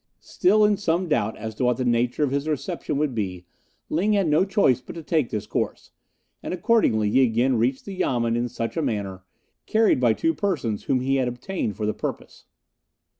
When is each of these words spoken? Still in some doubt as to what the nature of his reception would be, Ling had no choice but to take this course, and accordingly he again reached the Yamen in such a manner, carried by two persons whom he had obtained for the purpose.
Still 0.23 0.65
in 0.65 0.77
some 0.77 1.07
doubt 1.07 1.37
as 1.37 1.53
to 1.53 1.63
what 1.65 1.77
the 1.77 1.85
nature 1.85 2.23
of 2.23 2.31
his 2.31 2.47
reception 2.47 2.97
would 2.97 3.13
be, 3.13 3.45
Ling 3.87 4.13
had 4.13 4.27
no 4.27 4.45
choice 4.45 4.81
but 4.81 4.93
to 4.93 5.03
take 5.03 5.29
this 5.29 5.45
course, 5.45 5.91
and 6.41 6.55
accordingly 6.55 7.07
he 7.11 7.21
again 7.21 7.55
reached 7.59 7.85
the 7.85 7.93
Yamen 7.93 8.35
in 8.35 8.49
such 8.49 8.75
a 8.75 8.81
manner, 8.81 9.23
carried 9.67 9.99
by 9.99 10.13
two 10.13 10.33
persons 10.33 10.85
whom 10.85 11.01
he 11.01 11.17
had 11.17 11.27
obtained 11.27 11.77
for 11.77 11.85
the 11.85 11.93
purpose. 11.93 12.45